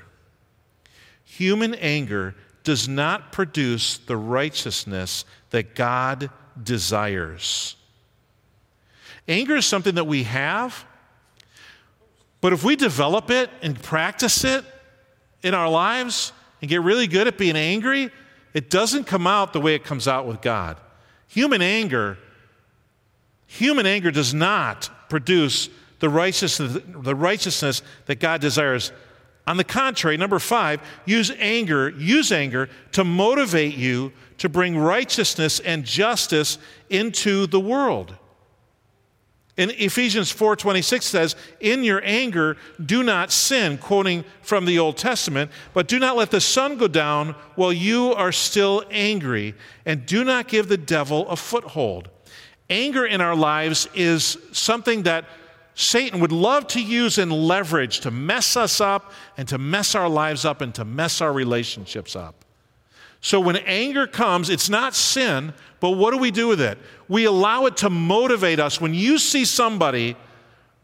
[1.24, 2.34] human anger
[2.68, 6.30] does not produce the righteousness that God
[6.62, 7.78] desires.
[9.26, 10.84] Anger is something that we have,
[12.42, 14.66] but if we develop it and practice it
[15.44, 18.12] in our lives and get really good at being angry,
[18.54, 20.78] it doesn't come out the way it comes out with God.
[21.30, 22.18] Human anger,
[23.46, 28.92] human anger does not produce the righteousness, the righteousness that God desires.
[29.48, 35.62] On the contrary, number five, use anger, use anger to motivate you to bring righteousness
[35.62, 36.58] and justice
[36.90, 38.16] into the world.
[39.56, 45.50] In Ephesians 4:26 says, "In your anger do not sin," quoting from the Old Testament,
[45.74, 49.56] "but do not let the sun go down while you are still angry,
[49.86, 52.10] and do not give the devil a foothold."
[52.70, 55.26] Anger in our lives is something that
[55.80, 60.10] Satan would love to use and leverage to mess us up and to mess our
[60.10, 62.44] lives up and to mess our relationships up.
[63.22, 66.80] So when anger comes, it's not sin, but what do we do with it?
[67.08, 68.82] We allow it to motivate us.
[68.82, 70.18] When you see somebody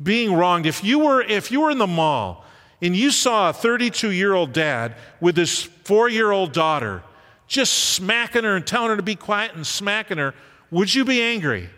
[0.01, 2.45] being wronged, if you were, if you were in the mall
[2.79, 7.01] and you saw a 32 year old dad with his four year old daughter
[7.47, 10.35] just smacking her and telling her to be quiet and smacking her,
[10.69, 11.71] would you be angry?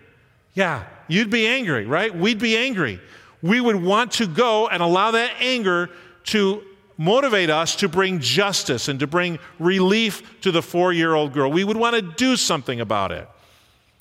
[0.53, 2.13] Yeah, you'd be angry, right?
[2.15, 2.99] We'd be angry.
[3.41, 5.89] We would want to go and allow that anger
[6.25, 6.63] to
[6.97, 11.51] motivate us to bring justice and to bring relief to the four year old girl.
[11.51, 13.27] We would want to do something about it.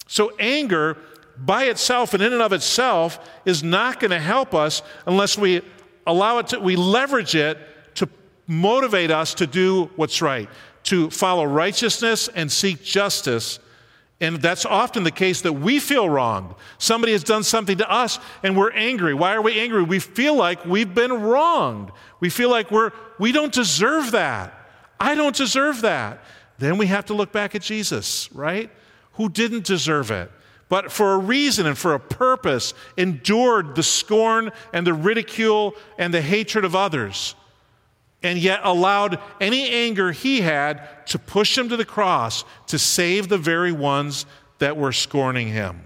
[0.07, 0.97] So, anger
[1.37, 5.63] by itself and in and of itself is not going to help us unless we
[6.07, 7.59] allow it to, we leverage it
[7.97, 8.09] to
[8.47, 10.49] motivate us to do what's right,
[10.85, 13.59] to follow righteousness and seek justice
[14.21, 16.55] and that's often the case that we feel wronged.
[16.79, 19.13] Somebody has done something to us and we're angry.
[19.13, 19.83] Why are we angry?
[19.83, 21.91] We feel like we've been wronged.
[22.21, 24.55] We feel like we're we don't deserve that.
[25.01, 26.23] I don't deserve that.
[26.59, 28.71] Then we have to look back at Jesus, right?
[29.15, 30.31] Who didn't deserve it,
[30.69, 36.15] but for a reason and for a purpose endured the scorn and the ridicule and
[36.15, 37.35] the hatred of others
[38.25, 43.29] and yet allowed any anger he had to push him to the cross to save
[43.29, 44.27] the very ones
[44.59, 45.83] that were scorning him.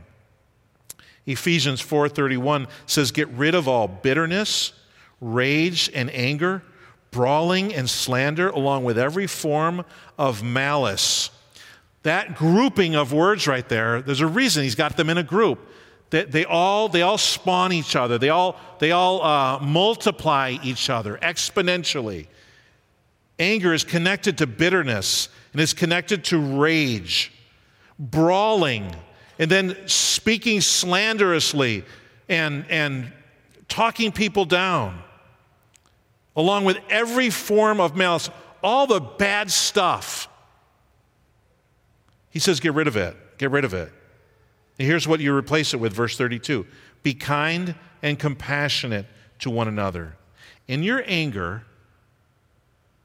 [1.27, 4.73] Ephesians 4:31 says get rid of all bitterness,
[5.21, 6.63] rage and anger,
[7.11, 9.85] brawling and slander along with every form
[10.17, 11.31] of malice.
[12.05, 15.59] That grouping of words right there, there's a reason he's got them in a group.
[16.11, 20.89] They, they all, they all spawn each other, they all, they all uh, multiply each
[20.91, 22.27] other exponentially.
[23.39, 27.33] Anger is connected to bitterness and is connected to rage,
[27.99, 28.95] brawling,
[29.39, 31.85] and then speaking slanderously
[32.29, 33.13] and, and
[33.69, 35.01] talking people down,
[36.35, 38.31] along with every form of malice,
[38.63, 40.29] all the bad stuff.
[42.31, 43.17] He says, get rid of it.
[43.39, 43.93] Get rid of it.
[44.79, 46.67] Here's what you replace it with, verse 32
[47.03, 49.07] Be kind and compassionate
[49.41, 50.17] to one another.
[50.67, 51.65] In your anger,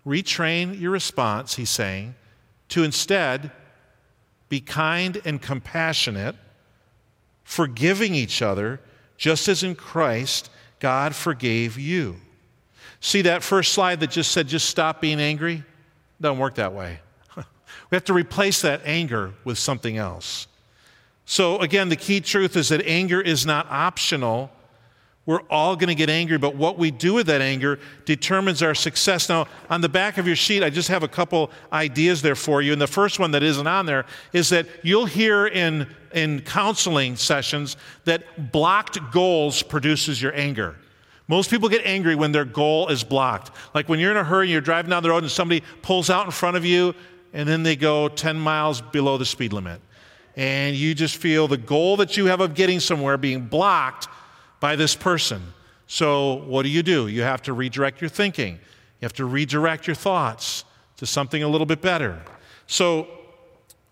[0.06, 2.16] retrain your response, he's saying,
[2.70, 3.52] to instead
[4.50, 6.36] be kind and compassionate,
[7.44, 8.80] forgiving each other,
[9.18, 10.50] just as in Christ
[10.80, 12.18] God forgave you.
[13.00, 15.64] See that first slide that just said, just stop being angry?
[16.22, 17.00] Doesn't work that way.
[17.36, 17.44] we
[17.92, 20.48] have to replace that anger with something else.
[21.34, 24.52] So, again, the key truth is that anger is not optional
[25.26, 28.76] we're all going to get angry, but what we do with that anger determines our
[28.76, 29.30] success.
[29.30, 32.62] Now, on the back of your sheet, I just have a couple ideas there for
[32.62, 32.74] you.
[32.74, 37.16] And the first one that isn't on there is that you'll hear in, in counseling
[37.16, 40.76] sessions that blocked goals produces your anger.
[41.30, 43.52] Most people get angry when their goal is blocked.
[43.74, 46.26] Like when you're in a hurry, you're driving down the road and somebody pulls out
[46.26, 46.94] in front of you,
[47.32, 49.80] and then they go 10 miles below the speed limit.
[50.36, 54.08] And you just feel the goal that you have of getting somewhere being blocked
[54.60, 55.54] by this person.
[55.88, 57.08] So, what do you do?
[57.08, 60.66] You have to redirect your thinking, you have to redirect your thoughts
[60.98, 62.22] to something a little bit better.
[62.66, 63.08] So,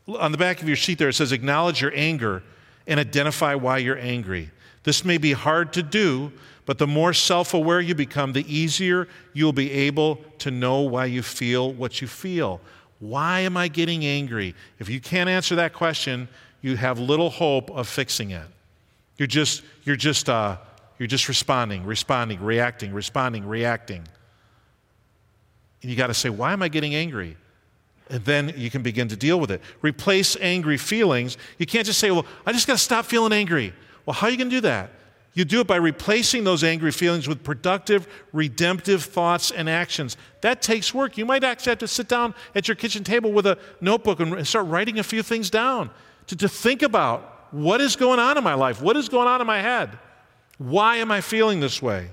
[0.07, 2.43] on the back of your sheet there, it says, Acknowledge your anger
[2.87, 4.49] and identify why you're angry.
[4.83, 6.31] This may be hard to do,
[6.65, 11.05] but the more self aware you become, the easier you'll be able to know why
[11.05, 12.61] you feel what you feel.
[13.01, 14.55] Why am I getting angry?
[14.79, 16.29] If you can't answer that question,
[16.61, 18.45] you have little hope of fixing it.
[19.17, 20.57] You're just, you're just, uh,
[20.99, 24.07] you're just responding, responding, reacting, responding, reacting.
[25.81, 27.37] And you got to say, why am I getting angry?
[28.11, 29.61] And then you can begin to deal with it.
[29.81, 31.37] Replace angry feelings.
[31.57, 33.73] You can't just say, well, I just got to stop feeling angry.
[34.05, 34.91] Well, how are you going to do that?
[35.33, 40.17] You do it by replacing those angry feelings with productive, redemptive thoughts and actions.
[40.41, 41.17] That takes work.
[41.17, 44.45] You might actually have to sit down at your kitchen table with a notebook and
[44.45, 45.89] start writing a few things down
[46.27, 48.81] to, to think about what is going on in my life?
[48.81, 49.97] What is going on in my head?
[50.57, 52.09] Why am I feeling this way?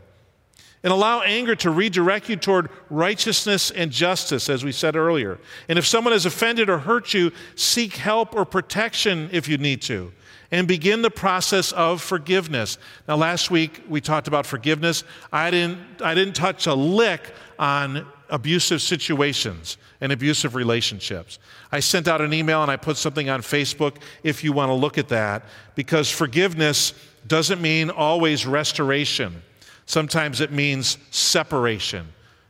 [0.85, 5.39] And allow anger to redirect you toward righteousness and justice, as we said earlier.
[5.69, 9.83] And if someone has offended or hurt you, seek help or protection if you need
[9.83, 10.13] to.
[10.51, 12.79] And begin the process of forgiveness.
[13.07, 15.05] Now, last week we talked about forgiveness.
[15.31, 21.39] I didn't, I didn't touch a lick on abusive situations and abusive relationships.
[21.71, 24.75] I sent out an email and I put something on Facebook if you want to
[24.75, 25.45] look at that,
[25.75, 26.95] because forgiveness
[27.27, 29.43] doesn't mean always restoration.
[29.85, 32.07] Sometimes it means separation.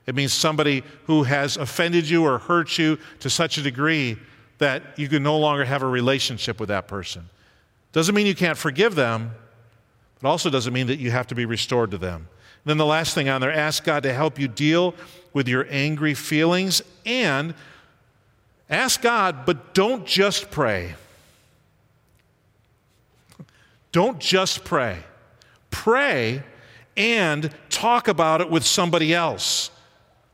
[0.07, 4.17] It means somebody who has offended you or hurt you to such a degree
[4.59, 7.29] that you can no longer have a relationship with that person.
[7.93, 9.33] Doesn't mean you can't forgive them,
[10.21, 12.29] but also doesn't mean that you have to be restored to them.
[12.65, 14.95] And then the last thing on there ask God to help you deal
[15.33, 17.55] with your angry feelings and
[18.69, 20.95] ask God, but don't just pray.
[23.93, 24.99] Don't just pray.
[25.71, 26.43] Pray
[26.97, 29.71] and talk about it with somebody else.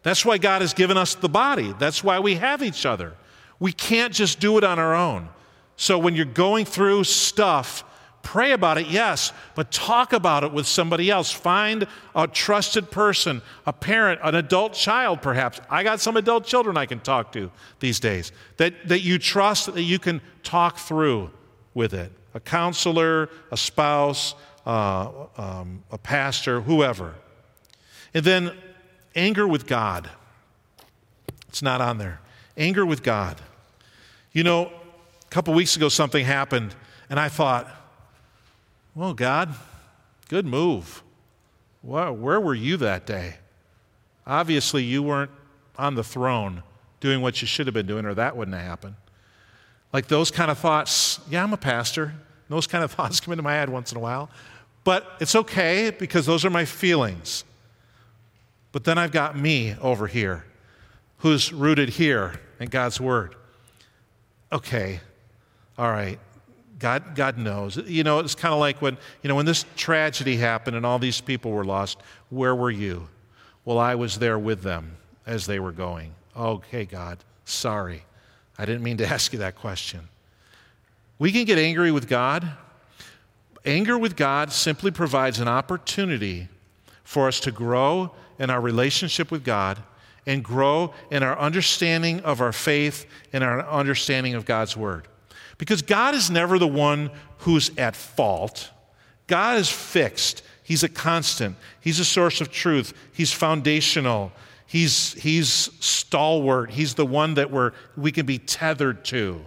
[0.02, 1.72] That's why God has given us the body.
[1.78, 3.14] That's why we have each other.
[3.60, 5.28] We can't just do it on our own.
[5.76, 7.84] So when you're going through stuff,
[8.24, 11.30] Pray about it, yes, but talk about it with somebody else.
[11.30, 15.60] Find a trusted person, a parent, an adult child, perhaps.
[15.68, 17.50] I got some adult children I can talk to
[17.80, 21.30] these days that, that you trust, that you can talk through
[21.74, 22.10] with it.
[22.32, 27.14] A counselor, a spouse, uh, um, a pastor, whoever.
[28.14, 28.56] And then
[29.14, 30.08] anger with God.
[31.48, 32.20] It's not on there.
[32.56, 33.38] Anger with God.
[34.32, 34.72] You know,
[35.34, 36.76] a couple weeks ago something happened,
[37.10, 37.68] and I thought,
[38.94, 39.52] well, God,
[40.28, 41.02] good move.
[41.82, 43.38] Where, where were you that day?
[44.28, 45.32] Obviously, you weren't
[45.76, 46.62] on the throne
[47.00, 48.94] doing what you should have been doing, or that wouldn't have happened.
[49.92, 52.14] Like those kind of thoughts, yeah, I'm a pastor.
[52.48, 54.30] Those kind of thoughts come into my head once in a while.
[54.84, 57.42] But it's okay because those are my feelings.
[58.70, 60.44] But then I've got me over here
[61.18, 63.34] who's rooted here in God's Word.
[64.52, 65.00] Okay,
[65.78, 66.18] all right.
[66.78, 67.76] God, God knows.
[67.76, 70.98] You know, it's kind of like when, you know, when this tragedy happened and all
[70.98, 71.98] these people were lost,
[72.30, 73.08] where were you?
[73.64, 74.96] Well, I was there with them
[75.26, 76.14] as they were going.
[76.36, 78.02] Okay, God, sorry.
[78.58, 80.00] I didn't mean to ask you that question.
[81.18, 82.48] We can get angry with God.
[83.64, 86.48] Anger with God simply provides an opportunity
[87.02, 89.82] for us to grow in our relationship with God
[90.26, 95.06] and grow in our understanding of our faith and our understanding of God's Word.
[95.58, 98.70] Because God is never the one who's at fault.
[99.26, 100.42] God is fixed.
[100.62, 101.56] He's a constant.
[101.80, 102.94] He's a source of truth.
[103.12, 104.32] He's foundational.
[104.66, 105.48] He's, he's
[105.80, 106.70] stalwart.
[106.70, 109.44] He's the one that we're, we can be tethered to.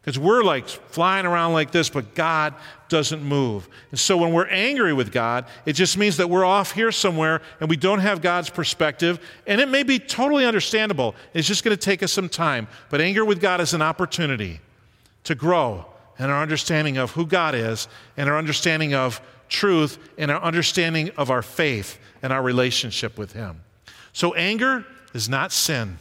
[0.00, 2.54] Because we're like flying around like this, but God
[2.88, 3.68] doesn't move.
[3.90, 7.42] And so when we're angry with God, it just means that we're off here somewhere
[7.60, 9.20] and we don't have God's perspective.
[9.46, 11.14] And it may be totally understandable.
[11.34, 12.68] It's just going to take us some time.
[12.88, 14.60] But anger with God is an opportunity
[15.28, 15.84] to grow
[16.18, 19.20] in our understanding of who God is and our understanding of
[19.50, 23.60] truth and our understanding of our faith and our relationship with Him.
[24.14, 25.98] So, anger is not sin,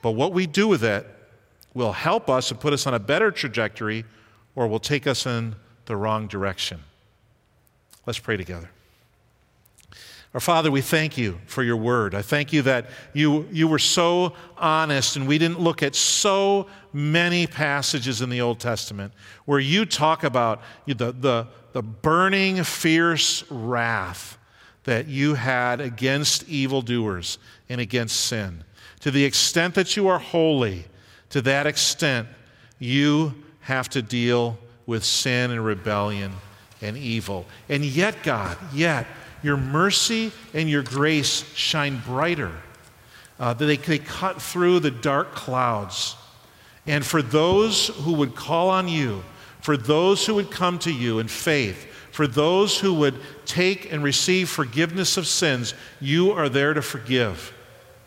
[0.00, 1.06] but what we do with it
[1.74, 4.06] will help us and put us on a better trajectory
[4.56, 6.80] or will take us in the wrong direction.
[8.06, 8.70] Let's pray together.
[10.34, 12.14] Our Father, we thank you for your word.
[12.14, 16.68] I thank you that you, you were so honest and we didn't look at so
[16.92, 19.12] many passages in the Old Testament
[19.44, 24.38] where you talk about the, the, the burning, fierce wrath
[24.84, 28.64] that you had against evildoers and against sin.
[29.00, 30.86] To the extent that you are holy,
[31.30, 32.26] to that extent,
[32.78, 36.32] you have to deal with sin and rebellion
[36.80, 37.44] and evil.
[37.68, 39.06] And yet, God, yet,
[39.42, 42.52] your mercy and your grace shine brighter.
[43.38, 46.16] Uh, that they, they cut through the dark clouds.
[46.86, 49.22] And for those who would call on you,
[49.60, 53.14] for those who would come to you in faith, for those who would
[53.46, 57.54] take and receive forgiveness of sins, you are there to forgive.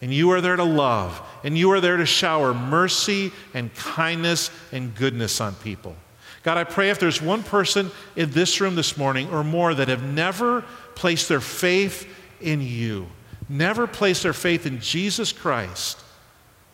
[0.02, 1.22] And you are there to love.
[1.44, 5.96] And you are there to shower mercy and kindness and goodness on people.
[6.46, 9.88] God, I pray if there's one person in this room this morning or more that
[9.88, 10.62] have never
[10.94, 12.08] placed their faith
[12.40, 13.08] in you,
[13.50, 16.04] never placed their faith in Jesus Christ,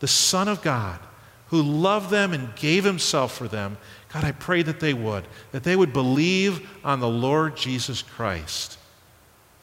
[0.02, 1.00] the Son of God,
[1.48, 3.78] who loved them and gave himself for them,
[4.12, 8.78] God, I pray that they would, that they would believe on the Lord Jesus Christ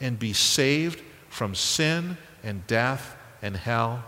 [0.01, 4.03] and be saved from sin and death and hell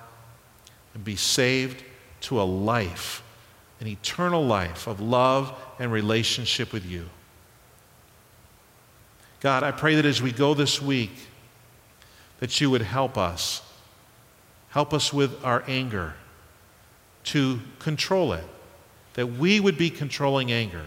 [0.94, 1.84] and be saved
[2.22, 3.22] to a life,
[3.80, 7.08] an eternal life of love and relationship with you.
[9.40, 11.12] God, I pray that as we go this week,
[12.40, 13.62] that you would help us.
[14.68, 16.14] Help us with our anger
[17.24, 18.44] to control it,
[19.14, 20.84] that we would be controlling anger,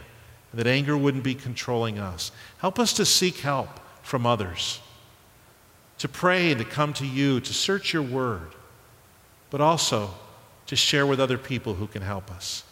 [0.52, 2.32] and that anger wouldn't be controlling us.
[2.60, 4.82] Help us to seek help from others,
[5.98, 8.54] to pray and to come to you, to search your word,
[9.50, 10.12] but also
[10.68, 12.64] to share with other people who can help us.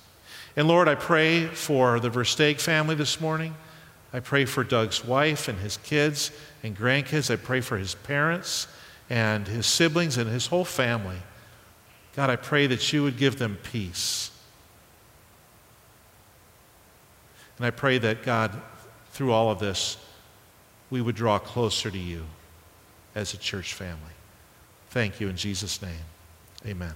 [0.56, 3.56] And Lord, I pray for the Versteeg family this morning.
[4.14, 6.32] I pray for Doug's wife and his kids
[6.64, 7.32] and grandkids.
[7.32, 8.68] I pray for his parents
[9.10, 11.18] and his siblings and his whole family.
[12.16, 14.32] God, I pray that you would give them peace.
[17.58, 18.60] And I pray that, God,
[19.12, 19.98] through all of this,
[20.90, 22.26] we would draw closer to you
[23.16, 24.02] as a church family.
[24.90, 26.06] Thank you in Jesus' name.
[26.66, 26.94] Amen.